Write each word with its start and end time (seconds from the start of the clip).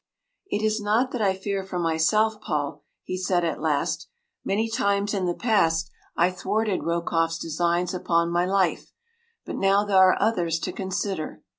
“It 0.47 0.63
is 0.63 0.81
not 0.81 1.11
that 1.11 1.21
I 1.21 1.37
fear 1.37 1.61
for 1.63 1.77
myself, 1.77 2.41
Paul,” 2.41 2.83
he 3.03 3.19
said 3.19 3.45
at 3.45 3.61
last. 3.61 4.07
“Many 4.43 4.67
times 4.67 5.13
in 5.13 5.27
the 5.27 5.35
past 5.35 5.91
have 6.17 6.31
I 6.31 6.31
thwarted 6.35 6.81
Rokoff’s 6.83 7.37
designs 7.37 7.93
upon 7.93 8.31
my 8.31 8.45
life; 8.47 8.93
but 9.45 9.57
now 9.57 9.85
there 9.85 9.97
are 9.97 10.17
others 10.19 10.57
to 10.61 10.71
consider. 10.73 11.43